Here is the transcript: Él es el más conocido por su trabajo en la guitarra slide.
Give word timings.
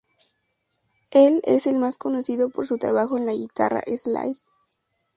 Él 1.11 1.43
es 1.45 1.67
el 1.67 1.77
más 1.77 1.99
conocido 1.99 2.49
por 2.49 2.65
su 2.65 2.79
trabajo 2.79 3.19
en 3.19 3.27
la 3.27 3.33
guitarra 3.33 3.83
slide. 3.85 4.39